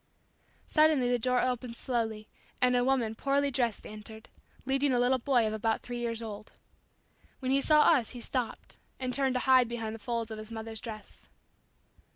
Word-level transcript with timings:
Suddenly 0.67 1.09
the 1.11 1.19
door 1.19 1.41
opened 1.41 1.75
slowly 1.75 2.27
and 2.59 2.75
a 2.75 2.83
woman 2.83 3.13
poorly 3.13 3.51
dressed 3.51 3.85
entered, 3.85 4.29
leading 4.65 4.91
a 4.93 4.99
little 4.99 5.19
boy 5.19 5.45
of 5.45 5.53
about 5.53 5.83
three 5.83 5.99
years 5.99 6.23
old. 6.23 6.53
When 7.37 7.51
he 7.51 7.61
saw 7.61 7.81
us 7.81 8.09
he 8.09 8.19
stopped 8.21 8.79
and 8.99 9.13
turned 9.13 9.35
to 9.35 9.41
hide 9.41 9.67
behind 9.69 9.93
the 9.93 9.99
folds 9.99 10.31
of 10.31 10.39
his 10.39 10.49
mother's 10.49 10.81
dress. 10.81 11.29